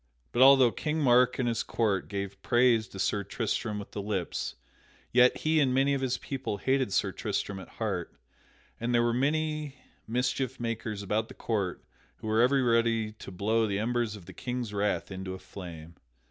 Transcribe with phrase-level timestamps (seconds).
[0.31, 4.55] But although King Mark and his court gave praise to Sir Tristram with the lips,
[5.11, 8.11] yet he and many of his people hated Sir Tristram at heart,
[8.79, 9.75] and there were many
[10.07, 11.85] mischief makers about the court
[12.15, 15.93] who were ever ready to blow the embers of the King's wrath into a flame.